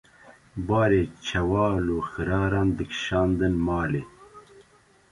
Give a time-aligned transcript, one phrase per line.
[0.67, 4.03] barê çewal û xiraran dikşandin malê.